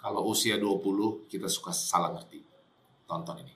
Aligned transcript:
kalau 0.00 0.32
usia 0.32 0.56
20 0.56 1.28
kita 1.28 1.44
suka 1.44 1.76
salah 1.76 2.16
ngerti. 2.16 2.40
Tonton 3.04 3.36
ini. 3.36 3.52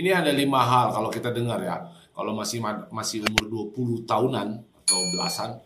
Ini 0.00 0.16
ada 0.16 0.32
lima 0.32 0.64
hal 0.64 0.92
kalau 0.92 1.08
kita 1.08 1.32
dengar 1.32 1.60
ya. 1.64 1.80
Kalau 2.12 2.36
masih 2.36 2.60
masih 2.92 3.24
umur 3.24 3.72
20 3.72 4.04
tahunan 4.04 4.48
atau 4.84 5.00
belasan, 5.16 5.60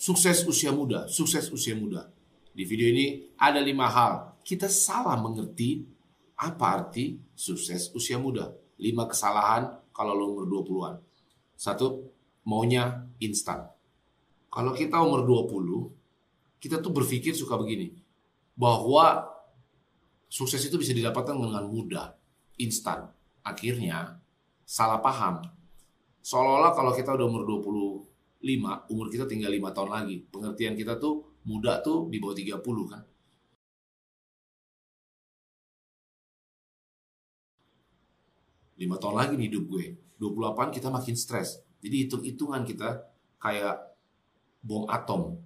sukses 0.00 0.48
usia 0.48 0.72
muda, 0.72 1.04
sukses 1.12 1.52
usia 1.52 1.76
muda. 1.76 2.08
Di 2.56 2.64
video 2.64 2.88
ini 2.88 3.36
ada 3.36 3.60
lima 3.60 3.84
hal. 3.92 4.40
Kita 4.40 4.64
salah 4.72 5.20
mengerti 5.20 5.84
apa 6.40 6.64
arti 6.80 7.20
sukses 7.36 7.92
usia 7.92 8.16
muda. 8.16 8.48
Lima 8.80 9.04
kesalahan 9.04 9.68
kalau 9.92 10.16
lo 10.16 10.32
umur 10.32 10.48
20-an. 10.48 10.96
Satu, 11.52 12.08
maunya 12.48 13.04
instan. 13.20 13.68
Kalau 14.48 14.72
kita 14.72 14.96
umur 15.04 15.28
20, 15.28 15.92
kita 16.64 16.80
tuh 16.80 16.96
berpikir 16.96 17.36
suka 17.36 17.60
begini. 17.60 17.92
Bahwa 18.56 19.28
sukses 20.32 20.64
itu 20.64 20.80
bisa 20.80 20.96
didapatkan 20.96 21.36
dengan 21.36 21.68
mudah, 21.68 22.16
instan. 22.56 23.12
Akhirnya, 23.44 24.16
salah 24.64 25.04
paham. 25.04 25.44
Seolah-olah 26.24 26.72
kalau 26.72 26.96
kita 26.96 27.12
udah 27.12 27.26
umur 27.28 27.44
25, 28.40 28.88
umur 28.92 29.06
kita 29.12 29.24
tinggal 29.28 29.52
5 29.52 29.76
tahun 29.76 29.90
lagi. 29.92 30.16
Pengertian 30.32 30.74
kita 30.74 30.96
tuh 30.96 31.24
muda 31.44 31.84
tuh 31.84 32.08
di 32.08 32.16
bawah 32.16 32.36
30 32.36 32.60
kan. 32.88 33.02
lima 38.80 38.96
tahun 38.96 39.14
lagi 39.20 39.32
nih 39.36 39.52
hidup 39.52 39.64
gue. 39.68 39.84
28 40.16 40.72
kita 40.72 40.88
makin 40.88 41.12
stres. 41.12 41.60
Jadi 41.84 42.08
hitung-hitungan 42.08 42.64
kita 42.64 43.04
kayak 43.36 43.76
bom 44.64 44.88
atom. 44.88 45.36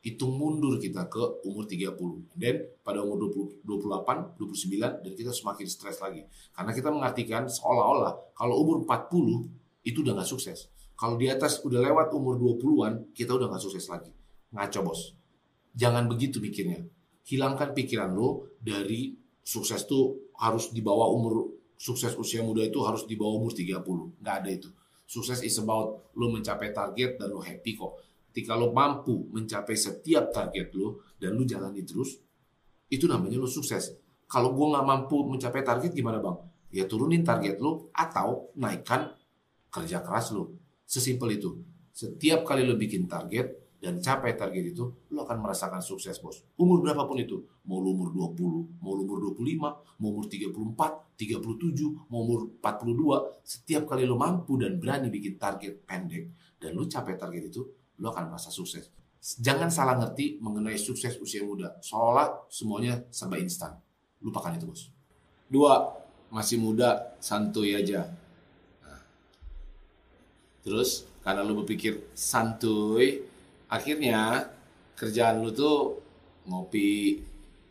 Hitung 0.00 0.40
mundur 0.40 0.80
kita 0.80 1.12
ke 1.12 1.44
umur 1.44 1.68
30. 1.68 1.92
Dan 2.32 2.56
pada 2.80 3.04
umur 3.04 3.28
20, 3.28 3.68
28, 3.68 4.40
29, 4.40 5.04
dan 5.04 5.12
kita 5.12 5.28
semakin 5.28 5.66
stres 5.68 6.00
lagi. 6.00 6.24
Karena 6.56 6.72
kita 6.72 6.88
mengartikan 6.88 7.44
seolah-olah 7.44 8.32
kalau 8.32 8.64
umur 8.64 8.80
40 8.88 9.84
itu 9.84 10.00
udah 10.00 10.16
gak 10.16 10.28
sukses. 10.28 10.72
Kalau 11.00 11.16
di 11.16 11.32
atas 11.32 11.64
udah 11.64 11.80
lewat 11.80 12.12
umur 12.12 12.36
20-an, 12.36 13.16
kita 13.16 13.32
udah 13.32 13.48
gak 13.48 13.64
sukses 13.64 13.88
lagi. 13.88 14.12
Ngaco 14.52 14.80
bos. 14.84 15.16
Jangan 15.72 16.04
begitu 16.04 16.44
pikirnya. 16.44 16.84
Hilangkan 17.24 17.72
pikiran 17.72 18.12
lo 18.12 18.52
dari 18.60 19.16
sukses 19.40 19.88
tuh 19.88 20.28
harus 20.36 20.68
di 20.76 20.84
bawah 20.84 21.08
umur 21.08 21.56
sukses 21.80 22.12
usia 22.20 22.44
muda 22.44 22.60
itu 22.60 22.84
harus 22.84 23.08
di 23.08 23.16
bawah 23.16 23.40
umur 23.40 23.56
30. 23.56 24.20
Nggak 24.20 24.34
ada 24.44 24.50
itu. 24.52 24.68
Sukses 25.08 25.40
is 25.40 25.56
about 25.56 26.12
lo 26.20 26.28
mencapai 26.28 26.68
target 26.76 27.16
dan 27.16 27.32
lo 27.32 27.40
happy 27.40 27.80
kok. 27.80 27.96
Ketika 28.28 28.60
lo 28.60 28.76
mampu 28.76 29.24
mencapai 29.32 29.80
setiap 29.80 30.28
target 30.28 30.68
lo 30.76 31.16
dan 31.16 31.32
lo 31.32 31.48
jalani 31.48 31.80
terus, 31.80 32.20
itu 32.92 33.08
namanya 33.08 33.40
lo 33.40 33.48
sukses. 33.48 33.96
Kalau 34.28 34.52
gue 34.52 34.66
nggak 34.68 34.84
mampu 34.84 35.16
mencapai 35.24 35.64
target 35.64 35.96
gimana 35.96 36.20
bang? 36.20 36.36
Ya 36.76 36.84
turunin 36.84 37.24
target 37.24 37.56
lo 37.56 37.88
atau 37.96 38.52
naikkan 38.60 39.16
kerja 39.72 40.04
keras 40.04 40.36
lo. 40.36 40.69
Sesimpel 40.90 41.38
itu. 41.38 41.54
Setiap 41.94 42.42
kali 42.42 42.66
lo 42.66 42.74
bikin 42.74 43.06
target, 43.06 43.70
dan 43.80 44.02
capai 44.02 44.36
target 44.36 44.76
itu, 44.76 44.90
lo 45.14 45.22
akan 45.24 45.40
merasakan 45.40 45.80
sukses, 45.80 46.18
bos. 46.18 46.42
Umur 46.58 46.82
berapapun 46.82 47.16
itu. 47.22 47.46
Mau 47.64 47.78
lo 47.78 47.94
umur 47.96 48.12
20, 48.12 48.82
mau 48.82 48.92
lo 48.92 49.06
umur 49.06 49.32
25, 49.38 50.02
mau 50.02 50.08
umur 50.12 50.26
34, 50.26 51.16
37, 51.16 52.10
mau 52.12 52.26
umur 52.26 52.60
42. 52.60 53.40
Setiap 53.40 53.88
kali 53.88 54.04
lo 54.04 54.20
mampu 54.20 54.58
dan 54.58 54.76
berani 54.76 55.08
bikin 55.08 55.40
target 55.40 55.86
pendek, 55.86 56.58
dan 56.58 56.76
lo 56.76 56.84
capai 56.84 57.16
target 57.16 57.48
itu, 57.54 57.62
lo 58.02 58.12
akan 58.12 58.34
merasa 58.34 58.52
sukses. 58.52 58.92
Jangan 59.40 59.72
salah 59.72 59.96
ngerti 59.96 60.42
mengenai 60.44 60.76
sukses 60.76 61.16
usia 61.16 61.40
muda. 61.40 61.80
Seolah 61.80 62.50
semuanya 62.52 63.00
serba 63.08 63.40
instan. 63.40 63.78
Lupakan 64.20 64.58
itu, 64.58 64.66
bos. 64.68 64.82
Dua, 65.48 65.88
masih 66.28 66.60
muda, 66.60 67.16
santuy 67.16 67.72
aja. 67.78 68.12
Terus, 70.60 71.08
karena 71.24 71.44
lo 71.44 71.64
berpikir 71.64 72.12
santuy, 72.12 73.24
akhirnya 73.70 74.50
kerjaan 74.98 75.40
lu 75.40 75.54
tuh 75.54 75.96
ngopi 76.44 77.20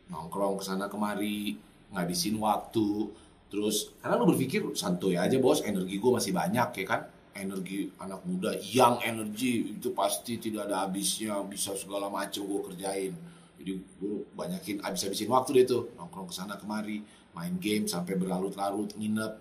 nongkrong 0.10 0.58
ke 0.58 0.64
sana 0.66 0.90
kemari 0.90 1.54
ngabisin 1.94 2.42
waktu. 2.42 3.10
Terus 3.50 3.94
karena 4.02 4.18
lu 4.18 4.34
berpikir 4.34 4.66
santuy 4.74 5.18
aja 5.18 5.38
bos 5.38 5.62
energi 5.62 6.02
gue 6.02 6.12
masih 6.14 6.34
banyak 6.34 6.70
ya 6.82 6.86
kan? 6.86 7.02
Energi 7.38 7.94
anak 8.02 8.26
muda 8.26 8.58
yang 8.58 8.98
energi 9.06 9.78
itu 9.78 9.94
pasti 9.94 10.42
tidak 10.42 10.68
ada 10.70 10.86
habisnya 10.86 11.40
bisa 11.46 11.78
segala 11.78 12.10
macam 12.10 12.42
gue 12.46 12.62
kerjain. 12.74 13.14
Jadi 13.60 13.72
gue 13.76 14.16
banyakin 14.34 14.82
habis-habisin 14.82 15.30
waktu 15.30 15.62
deh 15.62 15.66
tuh 15.68 15.84
nongkrong 16.00 16.32
ke 16.32 16.36
sana 16.36 16.58
kemari 16.58 17.06
main 17.38 17.54
game 17.62 17.86
sampai 17.86 18.18
berlarut-larut 18.18 18.98
nginep 18.98 19.34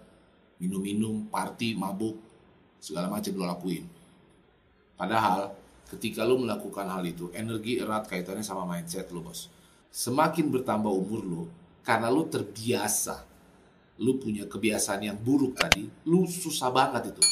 minum-minum 0.60 1.30
party 1.30 1.78
mabuk 1.78 2.27
segala 2.78 3.10
macam 3.10 3.34
lo 3.34 3.44
lakuin 3.46 3.84
padahal 4.98 5.54
ketika 5.88 6.24
lo 6.24 6.36
melakukan 6.36 6.84
hal 6.88 7.02
itu, 7.04 7.32
energi 7.32 7.80
erat 7.80 8.04
kaitannya 8.04 8.44
sama 8.44 8.68
mindset 8.68 9.08
lo, 9.08 9.24
bos. 9.24 9.48
Semakin 9.88 10.52
bertambah 10.52 10.92
umur 10.92 11.22
lo, 11.24 11.42
karena 11.80 12.12
lo 12.12 12.28
terbiasa, 12.28 13.24
lo 14.04 14.20
punya 14.20 14.44
kebiasaan 14.44 15.08
yang 15.08 15.16
buruk 15.16 15.56
tadi, 15.56 15.88
lo 16.04 16.28
susah 16.28 16.68
banget 16.68 17.16
itu. 17.16 17.24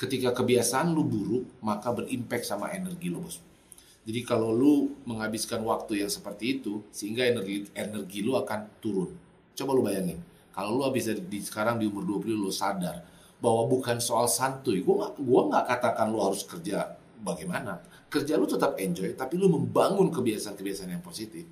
Ketika 0.00 0.32
kebiasaan 0.32 0.90
lo 0.96 1.04
buruk, 1.04 1.60
maka 1.60 1.92
berimpact 1.92 2.48
sama 2.48 2.72
energi 2.72 3.12
lo, 3.12 3.28
bos. 3.28 3.38
Jadi 4.02 4.20
kalau 4.26 4.50
lo 4.50 4.90
menghabiskan 5.06 5.62
waktu 5.62 6.02
yang 6.02 6.10
seperti 6.10 6.58
itu, 6.58 6.82
sehingga 6.90 7.22
energi 7.28 7.70
energi 7.76 8.24
lo 8.24 8.40
akan 8.40 8.82
turun. 8.82 9.14
Coba 9.52 9.76
lo 9.76 9.84
bayangin, 9.84 10.18
kalau 10.50 10.80
lo 10.80 10.88
habis 10.88 11.12
di, 11.12 11.38
sekarang 11.38 11.78
di 11.78 11.86
umur 11.86 12.24
20 12.24 12.40
lo 12.40 12.50
sadar 12.50 13.11
bahwa 13.42 13.66
bukan 13.66 13.98
soal 13.98 14.30
santuy. 14.30 14.86
Gue 14.86 15.02
gak, 15.02 15.18
gua 15.18 15.50
gak 15.50 15.64
katakan 15.66 16.14
lo 16.14 16.30
harus 16.30 16.46
kerja 16.46 16.94
bagaimana. 17.18 17.82
Kerja 18.06 18.38
lu 18.38 18.46
tetap 18.46 18.78
enjoy 18.78 19.18
tapi 19.18 19.34
lu 19.34 19.50
membangun 19.50 20.14
kebiasaan-kebiasaan 20.14 20.94
yang 20.94 21.02
positif. 21.02 21.42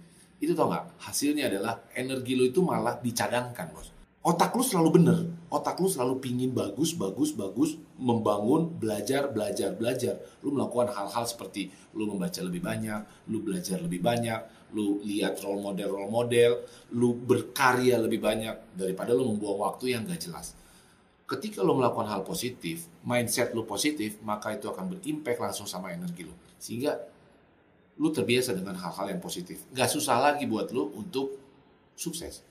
Itu 0.40 0.56
tau 0.56 0.72
nggak? 0.72 1.04
Hasilnya 1.04 1.52
adalah 1.52 1.84
energi 1.92 2.32
lu 2.32 2.48
itu 2.48 2.64
malah 2.64 2.96
dicadangkan 2.96 3.66
bos. 3.74 3.92
Otak 4.20 4.52
lu 4.52 4.60
selalu 4.60 4.90
bener. 5.00 5.18
Otak 5.48 5.80
lu 5.80 5.88
selalu 5.88 6.20
pingin 6.20 6.52
bagus 6.52 6.92
bagus 6.92 7.32
bagus 7.32 7.80
membangun 7.96 8.68
belajar 8.76 9.32
belajar 9.32 9.72
belajar. 9.72 10.20
Lu 10.44 10.52
melakukan 10.52 10.92
hal-hal 10.92 11.24
seperti 11.24 11.72
lu 11.96 12.08
membaca 12.08 12.40
lebih 12.44 12.60
banyak 12.60 13.00
lu 13.32 13.40
belajar 13.40 13.80
lebih 13.80 14.00
banyak 14.04 14.40
lu 14.70 15.02
lihat 15.02 15.42
role 15.42 15.58
model 15.58 15.88
role 15.90 16.12
model 16.12 16.62
lu 16.94 17.16
berkarya 17.18 17.98
lebih 17.98 18.22
banyak 18.22 18.78
daripada 18.78 19.10
lu 19.10 19.26
membuang 19.34 19.66
waktu 19.66 19.98
yang 19.98 20.06
gak 20.06 20.22
jelas 20.22 20.54
ketika 21.30 21.62
lo 21.62 21.78
melakukan 21.78 22.10
hal 22.10 22.26
positif, 22.26 22.90
mindset 23.06 23.54
lo 23.54 23.62
positif, 23.62 24.18
maka 24.26 24.50
itu 24.50 24.66
akan 24.66 24.98
berimpact 24.98 25.38
langsung 25.38 25.70
sama 25.70 25.94
energi 25.94 26.26
lo. 26.26 26.34
Sehingga 26.58 26.98
lo 28.02 28.10
terbiasa 28.10 28.50
dengan 28.50 28.74
hal-hal 28.74 29.14
yang 29.14 29.22
positif. 29.22 29.62
Gak 29.70 29.86
susah 29.86 30.18
lagi 30.18 30.50
buat 30.50 30.74
lo 30.74 30.90
untuk 30.98 31.38
sukses. 31.94 32.42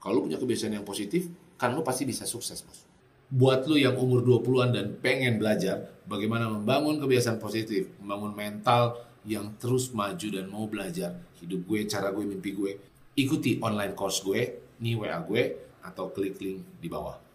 Kalau 0.00 0.16
lo 0.16 0.20
punya 0.24 0.40
kebiasaan 0.40 0.80
yang 0.80 0.86
positif, 0.88 1.28
kan 1.60 1.76
lo 1.76 1.84
pasti 1.84 2.08
bisa 2.08 2.24
sukses, 2.24 2.64
bos. 2.64 2.88
Buat 3.30 3.68
lo 3.68 3.76
yang 3.76 3.94
umur 4.00 4.24
20-an 4.24 4.72
dan 4.72 4.86
pengen 4.96 5.36
belajar 5.36 6.00
bagaimana 6.08 6.48
membangun 6.48 6.96
kebiasaan 6.98 7.36
positif, 7.36 7.92
membangun 8.00 8.32
mental 8.32 8.96
yang 9.28 9.52
terus 9.60 9.92
maju 9.92 10.28
dan 10.32 10.48
mau 10.48 10.64
belajar 10.64 11.20
hidup 11.44 11.68
gue, 11.68 11.84
cara 11.84 12.08
gue, 12.16 12.24
mimpi 12.24 12.56
gue, 12.56 12.72
ikuti 13.20 13.60
online 13.60 13.92
course 13.92 14.24
gue, 14.24 14.72
nih 14.80 14.96
WA 14.96 15.20
gue, 15.20 15.42
atau 15.84 16.08
klik 16.08 16.40
link 16.40 16.64
di 16.80 16.88
bawah. 16.88 17.29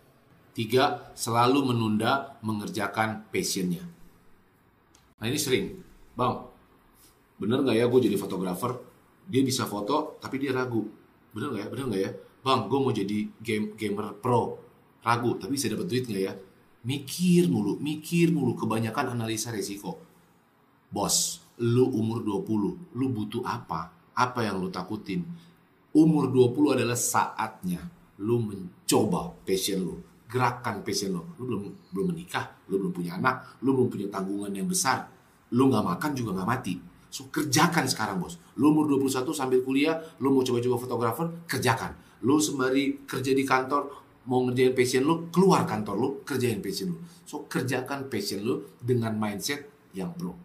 Tiga, 0.56 1.12
selalu 1.20 1.76
menunda 1.76 2.40
mengerjakan 2.40 3.28
passionnya. 3.28 3.84
Nah 5.20 5.28
ini 5.28 5.36
sering, 5.36 5.84
bang, 6.16 6.48
bener 7.36 7.60
nggak 7.60 7.76
ya 7.76 7.92
gue 7.92 8.00
jadi 8.08 8.16
fotografer? 8.16 8.72
Dia 9.28 9.44
bisa 9.44 9.68
foto 9.68 10.16
tapi 10.24 10.40
dia 10.40 10.56
ragu. 10.56 10.88
Bener 11.36 11.52
nggak 11.52 11.60
ya? 11.60 11.68
Bener 11.68 11.86
nggak 11.92 12.02
ya? 12.08 12.12
Bang 12.40 12.72
gue 12.72 12.80
mau 12.80 12.96
jadi 12.96 13.28
game 13.44 13.76
gamer 13.76 14.16
pro. 14.16 14.64
Ragu 15.04 15.36
tapi 15.36 15.60
bisa 15.60 15.68
dapat 15.68 15.92
duit 15.92 16.08
nggak 16.08 16.24
ya? 16.24 16.34
Mikir 16.88 17.52
mulu 17.52 17.76
mikir 17.76 18.32
mulu. 18.32 18.56
Kebanyakan 18.56 19.12
analisa 19.12 19.52
resiko. 19.52 20.00
Bos 20.88 21.44
lu 21.60 21.84
umur 21.92 22.24
20 22.24 22.96
lu 22.96 23.06
butuh 23.12 23.44
apa? 23.44 23.92
Apa 24.16 24.48
yang 24.48 24.64
lu 24.64 24.72
takutin? 24.72 25.28
Umur 25.92 26.32
20 26.32 26.80
adalah 26.80 26.96
saatnya 26.96 27.84
lu 28.24 28.40
mencoba 28.40 29.36
passion 29.44 29.84
lu 29.84 30.15
gerakan 30.36 30.84
passion 30.84 31.16
lu 31.16 31.24
lu 31.40 31.44
belum 31.48 31.64
belum 31.96 32.06
menikah 32.12 32.44
lu 32.68 32.76
belum 32.76 32.92
punya 32.92 33.16
anak 33.16 33.64
lu 33.64 33.72
belum 33.72 33.88
punya 33.88 34.08
tanggungan 34.12 34.52
yang 34.52 34.68
besar. 34.68 35.08
Lu 35.56 35.72
nggak 35.72 35.96
makan 35.96 36.12
juga 36.12 36.36
nggak 36.36 36.50
mati. 36.52 36.76
So 37.08 37.32
kerjakan 37.32 37.88
sekarang 37.88 38.20
bos. 38.20 38.36
Lu 38.60 38.76
umur 38.76 39.00
21 39.00 39.32
sambil 39.32 39.64
kuliah 39.64 39.96
lu 40.20 40.36
mau 40.36 40.44
coba-coba 40.44 40.76
fotografer 40.76 41.28
kerjakan. 41.48 41.96
Lu 42.28 42.36
sembari 42.44 43.08
kerja 43.08 43.32
di 43.32 43.48
kantor 43.48 43.88
mau 44.28 44.44
ngerjain 44.44 44.76
passion 44.76 45.08
lu 45.08 45.32
keluar 45.32 45.64
kantor 45.64 45.96
lu 45.96 46.10
kerjain 46.28 46.60
passion 46.60 46.92
lu. 46.92 47.00
So 47.24 47.48
kerjakan 47.48 48.12
passion 48.12 48.44
lu 48.44 48.68
dengan 48.84 49.16
mindset 49.16 49.72
yang 49.96 50.12
pro. 50.12 50.36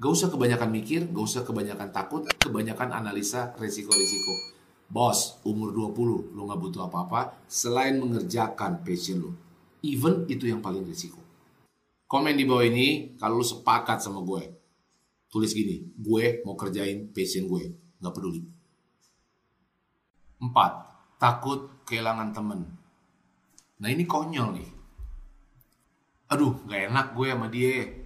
Gak 0.00 0.12
usah 0.16 0.28
kebanyakan 0.32 0.70
mikir, 0.72 1.10
gak 1.12 1.24
usah 1.26 1.42
kebanyakan 1.44 1.92
takut, 1.92 2.24
kebanyakan 2.40 2.88
analisa 2.88 3.52
resiko-resiko. 3.58 4.59
Bos, 4.90 5.38
umur 5.46 5.70
20, 5.70 6.34
lu 6.34 6.40
gak 6.50 6.58
butuh 6.58 6.90
apa-apa 6.90 7.46
selain 7.46 7.94
mengerjakan 8.02 8.82
passion 8.82 9.22
lu. 9.22 9.30
Even 9.86 10.26
itu 10.26 10.50
yang 10.50 10.58
paling 10.58 10.82
risiko. 10.82 11.22
Komen 12.10 12.34
di 12.34 12.42
bawah 12.42 12.66
ini 12.66 13.14
kalau 13.14 13.38
lu 13.38 13.46
sepakat 13.46 14.02
sama 14.02 14.18
gue. 14.26 14.50
Tulis 15.30 15.54
gini, 15.54 15.94
gue 15.94 16.42
mau 16.42 16.58
kerjain 16.58 17.06
passion 17.14 17.46
gue. 17.46 17.70
Gak 18.02 18.10
peduli. 18.10 18.42
4. 20.42 21.22
Takut 21.22 21.86
kehilangan 21.86 22.34
temen. 22.34 22.66
Nah 23.78 23.88
ini 23.94 24.02
konyol 24.10 24.58
nih. 24.58 24.70
Aduh, 26.34 26.66
gak 26.66 26.90
enak 26.90 27.06
gue 27.14 27.28
sama 27.30 27.46
dia 27.46 28.00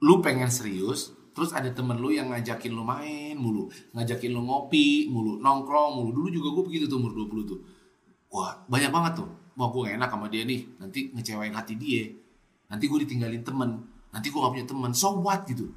lu 0.00 0.24
pengen 0.24 0.48
serius 0.48 1.12
terus 1.40 1.56
ada 1.56 1.72
temen 1.72 1.96
lu 1.96 2.12
yang 2.12 2.28
ngajakin 2.28 2.68
lu 2.76 2.84
main 2.84 3.32
mulu. 3.32 3.72
Ngajakin 3.96 4.28
lu 4.28 4.44
ngopi 4.44 5.08
mulu 5.08 5.40
nongkrong 5.40 5.96
mulu. 5.96 6.12
Dulu 6.12 6.28
juga 6.28 6.48
gue 6.52 6.64
begitu 6.68 6.84
tuh 6.84 7.00
umur 7.00 7.16
20 7.16 7.48
tuh. 7.48 7.64
Wah 8.28 8.60
banyak 8.68 8.92
banget 8.92 9.24
tuh. 9.24 9.28
Wah 9.56 9.72
gue 9.72 9.80
gak 9.88 9.96
enak 9.96 10.10
sama 10.12 10.28
dia 10.28 10.44
nih. 10.44 10.68
Nanti 10.76 11.08
ngecewain 11.16 11.56
hati 11.56 11.80
dia. 11.80 12.12
Nanti 12.68 12.84
gue 12.84 12.98
ditinggalin 13.08 13.40
temen. 13.40 13.80
Nanti 14.12 14.28
gue 14.28 14.36
gak 14.36 14.52
punya 14.52 14.68
temen. 14.68 14.92
So 14.92 15.16
what 15.16 15.48
gitu. 15.48 15.72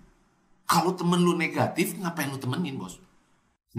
Kalau 0.68 0.92
temen 1.00 1.24
lu 1.24 1.40
negatif 1.40 1.96
ngapain 1.96 2.28
lu 2.28 2.36
temenin 2.36 2.76
bos? 2.76 3.00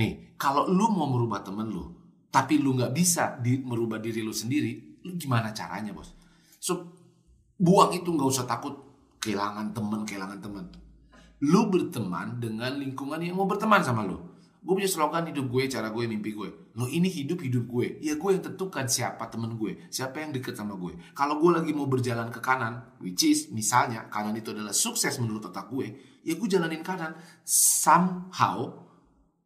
Nih 0.00 0.32
kalau 0.40 0.64
lu 0.64 0.88
mau 0.88 1.04
merubah 1.04 1.44
temen 1.44 1.68
lu 1.68 1.92
tapi 2.32 2.58
lu 2.58 2.74
nggak 2.74 2.90
bisa 2.90 3.38
di, 3.38 3.62
merubah 3.62 4.02
diri 4.02 4.18
lu 4.18 4.34
sendiri 4.34 5.04
lu 5.04 5.20
gimana 5.20 5.52
caranya 5.52 5.92
bos? 5.92 6.16
So 6.56 6.96
buang 7.60 7.92
itu 7.92 8.08
nggak 8.08 8.30
usah 8.32 8.48
takut 8.48 8.72
kehilangan 9.20 9.76
teman, 9.76 10.08
kehilangan 10.08 10.40
teman. 10.40 10.64
Lu 11.44 11.68
berteman 11.68 12.40
dengan 12.40 12.72
lingkungan 12.80 13.20
yang 13.20 13.36
mau 13.36 13.44
berteman 13.44 13.84
sama 13.84 14.00
lu. 14.00 14.16
Gue 14.64 14.80
punya 14.80 14.88
slogan 14.88 15.28
hidup 15.28 15.52
gue, 15.52 15.68
cara 15.68 15.92
gue, 15.92 16.08
mimpi 16.08 16.32
gue. 16.32 16.72
Lo 16.72 16.88
ini 16.88 17.12
hidup 17.12 17.44
hidup 17.44 17.68
gue. 17.68 18.00
Ya 18.00 18.16
gue 18.16 18.30
yang 18.32 18.40
tentukan 18.40 18.88
siapa 18.88 19.28
temen 19.28 19.60
gue, 19.60 19.76
siapa 19.92 20.24
yang 20.24 20.32
deket 20.32 20.56
sama 20.56 20.72
gue. 20.80 20.96
Kalau 21.12 21.36
gue 21.36 21.52
lagi 21.52 21.76
mau 21.76 21.84
berjalan 21.84 22.32
ke 22.32 22.40
kanan, 22.40 22.96
which 23.04 23.28
is 23.28 23.52
misalnya 23.52 24.08
kanan 24.08 24.32
itu 24.32 24.56
adalah 24.56 24.72
sukses 24.72 25.20
menurut 25.20 25.52
otak 25.52 25.68
gue, 25.68 25.92
ya 26.24 26.32
gue 26.32 26.48
jalanin 26.48 26.80
kanan. 26.80 27.12
Somehow, 27.44 28.88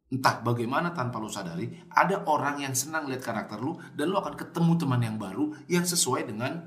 entah 0.07 0.39
bagaimana 0.39 0.95
tanpa 0.95 1.19
lu 1.19 1.27
sadari, 1.27 1.67
ada 1.91 2.23
orang 2.23 2.63
yang 2.63 2.71
senang 2.71 3.11
lihat 3.11 3.19
karakter 3.19 3.59
lu 3.59 3.75
dan 3.99 4.07
lu 4.07 4.15
akan 4.15 4.39
ketemu 4.39 4.71
teman 4.79 5.03
yang 5.03 5.19
baru 5.19 5.51
yang 5.67 5.83
sesuai 5.83 6.31
dengan 6.31 6.63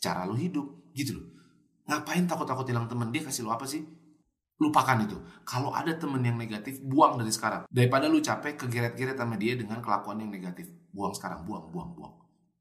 cara 0.00 0.24
lu 0.24 0.32
hidup, 0.32 0.64
gitu 0.96 1.20
loh. 1.20 1.28
Ngapain 1.92 2.24
takut-takut 2.24 2.64
hilang 2.64 2.88
temen? 2.88 3.12
Dia 3.12 3.20
kasih 3.20 3.44
lu 3.44 3.52
apa 3.52 3.68
sih? 3.68 3.84
Lupakan 4.62 5.02
itu. 5.02 5.18
Kalau 5.42 5.74
ada 5.74 5.90
temen 5.98 6.22
yang 6.22 6.38
negatif, 6.38 6.78
buang 6.86 7.18
dari 7.18 7.34
sekarang. 7.34 7.66
Daripada 7.66 8.06
lu 8.06 8.22
capek 8.22 8.54
kegeret-geret 8.54 9.18
sama 9.18 9.34
dia 9.34 9.58
dengan 9.58 9.82
kelakuan 9.82 10.22
yang 10.22 10.30
negatif. 10.30 10.70
Buang 10.94 11.10
sekarang, 11.10 11.42
buang, 11.42 11.66
buang, 11.74 11.90
buang. 11.98 12.14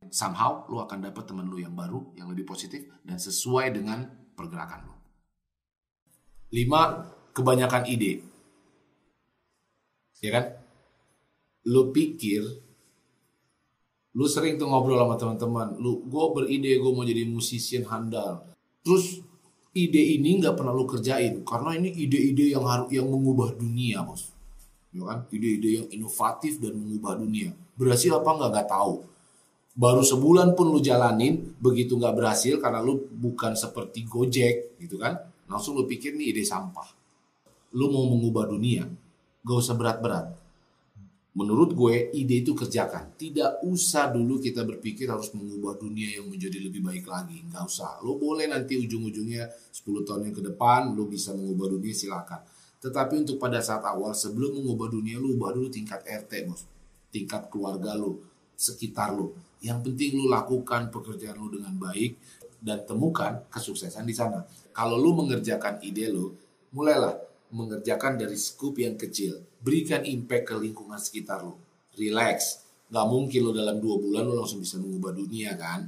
Somehow 0.10 0.66
lu 0.66 0.82
akan 0.82 1.06
dapat 1.06 1.30
temen 1.30 1.46
lu 1.46 1.62
yang 1.62 1.78
baru, 1.78 2.10
yang 2.18 2.26
lebih 2.34 2.50
positif, 2.50 2.90
dan 3.06 3.22
sesuai 3.22 3.70
dengan 3.70 4.10
pergerakan 4.34 4.90
lu. 4.90 4.96
Lima, 6.58 7.06
kebanyakan 7.38 7.86
ide. 7.86 8.26
Ya 10.26 10.34
kan? 10.34 10.46
Lu 11.70 11.94
pikir, 11.94 12.42
lu 14.18 14.26
sering 14.26 14.58
tuh 14.58 14.66
ngobrol 14.66 14.98
sama 14.98 15.16
teman-teman. 15.22 15.78
Lu, 15.78 16.02
gue 16.10 16.26
beride 16.34 16.82
gue 16.82 16.92
mau 16.92 17.06
jadi 17.06 17.30
musician 17.30 17.86
handal 17.86 18.52
Terus 18.82 19.22
ide 19.72 20.04
ini 20.20 20.44
nggak 20.44 20.56
pernah 20.56 20.76
lu 20.76 20.84
kerjain 20.84 21.44
karena 21.48 21.80
ini 21.80 21.96
ide-ide 21.96 22.52
yang 22.52 22.68
harus 22.68 22.92
yang 22.92 23.08
mengubah 23.08 23.56
dunia, 23.56 24.04
bos. 24.04 24.32
Ya 24.92 25.08
kan? 25.08 25.24
Ide-ide 25.32 25.70
yang 25.84 25.88
inovatif 25.88 26.60
dan 26.60 26.76
mengubah 26.76 27.16
dunia. 27.16 27.56
Berhasil 27.80 28.12
apa 28.12 28.28
nggak 28.28 28.50
nggak 28.52 28.68
tahu. 28.68 28.94
Baru 29.72 30.04
sebulan 30.04 30.52
pun 30.60 30.68
lu 30.68 30.84
jalanin, 30.84 31.56
begitu 31.64 31.96
nggak 31.96 32.12
berhasil 32.12 32.60
karena 32.60 32.84
lu 32.84 33.08
bukan 33.08 33.56
seperti 33.56 34.04
Gojek, 34.04 34.76
gitu 34.84 35.00
kan? 35.00 35.16
Langsung 35.48 35.80
lu 35.80 35.88
pikir 35.88 36.12
nih 36.20 36.36
ide 36.36 36.44
sampah. 36.44 36.92
Lu 37.72 37.88
mau 37.88 38.04
mengubah 38.04 38.52
dunia, 38.52 38.84
gak 39.48 39.58
usah 39.64 39.80
berat-berat 39.80 40.41
menurut 41.32 41.72
gue 41.72 42.12
ide 42.12 42.44
itu 42.44 42.52
kerjakan. 42.52 43.16
Tidak 43.16 43.64
usah 43.64 44.12
dulu 44.12 44.44
kita 44.44 44.68
berpikir 44.68 45.08
harus 45.08 45.32
mengubah 45.32 45.80
dunia 45.80 46.20
yang 46.20 46.28
menjadi 46.28 46.60
lebih 46.60 46.84
baik 46.84 47.08
lagi. 47.08 47.40
Nggak 47.48 47.64
usah. 47.64 48.04
Lo 48.04 48.20
boleh 48.20 48.52
nanti 48.52 48.76
ujung-ujungnya 48.76 49.48
10 49.72 50.08
tahun 50.08 50.22
yang 50.28 50.36
ke 50.36 50.44
depan 50.52 50.92
lo 50.92 51.08
bisa 51.08 51.32
mengubah 51.32 51.72
dunia 51.72 51.96
silakan. 51.96 52.42
Tetapi 52.82 53.14
untuk 53.24 53.38
pada 53.40 53.64
saat 53.64 53.86
awal 53.86 54.12
sebelum 54.12 54.60
mengubah 54.60 54.92
dunia 54.92 55.22
lo 55.22 55.32
ubah 55.32 55.56
dulu 55.56 55.72
tingkat 55.72 56.04
RT 56.04 56.32
bos. 56.52 56.68
Tingkat 57.12 57.48
keluarga 57.48 57.96
lo 57.96 58.20
sekitar 58.60 59.16
lo. 59.16 59.32
Yang 59.64 59.88
penting 59.88 60.20
lo 60.20 60.28
lakukan 60.28 60.92
pekerjaan 60.92 61.40
lo 61.40 61.48
dengan 61.48 61.72
baik 61.80 62.20
dan 62.60 62.84
temukan 62.84 63.48
kesuksesan 63.48 64.04
di 64.04 64.12
sana. 64.12 64.44
Kalau 64.76 65.00
lo 65.00 65.16
mengerjakan 65.16 65.80
ide 65.80 66.12
lo 66.12 66.36
mulailah 66.76 67.31
mengerjakan 67.52 68.16
dari 68.16 68.36
skup 68.40 68.80
yang 68.80 68.96
kecil. 68.96 69.44
Berikan 69.60 70.02
impact 70.08 70.52
ke 70.52 70.56
lingkungan 70.58 70.98
sekitar 70.98 71.44
lo. 71.44 71.60
Relax. 72.00 72.64
Gak 72.92 73.08
mungkin 73.08 73.40
lo 73.48 73.52
dalam 73.56 73.80
dua 73.80 73.96
bulan 74.00 74.28
lo 74.28 74.36
langsung 74.36 74.64
bisa 74.64 74.80
mengubah 74.80 75.16
dunia 75.16 75.56
kan. 75.56 75.88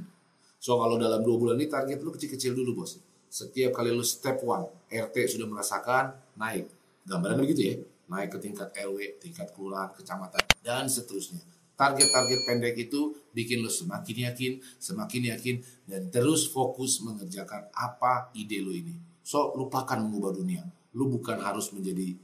So 0.60 0.80
kalau 0.80 0.96
dalam 0.96 1.20
dua 1.20 1.36
bulan 1.36 1.60
ini 1.60 1.68
target 1.68 2.00
lo 2.00 2.12
kecil-kecil 2.12 2.56
dulu 2.56 2.84
bos. 2.84 3.00
Setiap 3.28 3.74
kali 3.76 3.90
lo 3.90 4.04
step 4.04 4.40
one, 4.46 4.64
RT 4.88 5.36
sudah 5.36 5.44
merasakan, 5.48 6.14
naik. 6.38 6.70
Gambaran 7.04 7.36
begitu 7.42 7.60
ya. 7.60 7.76
Naik 8.08 8.36
ke 8.36 8.38
tingkat 8.40 8.72
RW, 8.72 9.20
tingkat 9.20 9.52
kelurahan, 9.52 9.90
kecamatan, 9.92 10.44
dan 10.60 10.86
seterusnya. 10.86 11.40
Target-target 11.74 12.40
pendek 12.46 12.76
itu 12.78 13.16
bikin 13.34 13.64
lo 13.64 13.68
semakin 13.72 14.30
yakin, 14.30 14.52
semakin 14.78 15.34
yakin, 15.34 15.56
dan 15.90 16.06
terus 16.14 16.46
fokus 16.46 17.02
mengerjakan 17.02 17.66
apa 17.74 18.30
ide 18.38 18.62
lo 18.62 18.70
ini. 18.70 18.94
So, 19.24 19.56
lupakan 19.56 19.98
mengubah 19.98 20.36
dunia 20.36 20.62
lu 20.94 21.10
bukan 21.10 21.42
harus 21.42 21.74
menjadi 21.74 22.14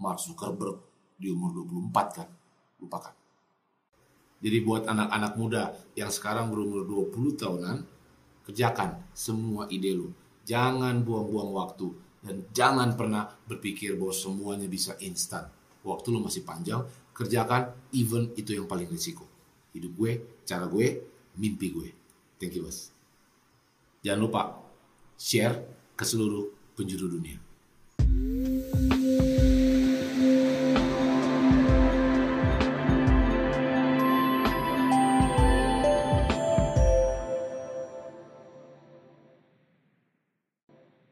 Mark 0.00 0.18
Zuckerberg 0.18 0.80
di 1.20 1.30
umur 1.30 1.64
24 1.64 2.18
kan? 2.18 2.28
Lupakan. 2.80 3.14
Jadi 4.44 4.58
buat 4.60 4.84
anak-anak 4.84 5.32
muda 5.40 5.72
yang 5.96 6.12
sekarang 6.12 6.52
berumur 6.52 6.84
20 6.84 7.40
tahunan 7.40 7.78
kerjakan 8.44 9.00
semua 9.16 9.64
ide 9.72 9.96
lu. 9.96 10.12
Jangan 10.44 11.00
buang-buang 11.00 11.52
waktu 11.56 11.88
dan 12.20 12.44
jangan 12.52 12.92
pernah 12.92 13.32
berpikir 13.48 13.96
bahwa 13.96 14.12
semuanya 14.12 14.68
bisa 14.68 14.96
instan. 15.00 15.48
Waktu 15.84 16.12
lu 16.12 16.20
masih 16.20 16.44
panjang 16.44 16.84
kerjakan 17.16 17.72
even 17.96 18.32
itu 18.36 18.56
yang 18.56 18.68
paling 18.68 18.88
risiko. 18.88 19.24
Hidup 19.72 19.92
gue 19.96 20.12
cara 20.44 20.68
gue 20.68 21.08
mimpi 21.40 21.72
gue. 21.72 21.88
Thank 22.36 22.60
you 22.60 22.68
bos. 22.68 22.92
Jangan 24.04 24.20
lupa 24.20 24.42
share 25.16 25.56
ke 25.96 26.04
seluruh 26.04 26.76
penjuru 26.76 27.08
dunia 27.16 27.43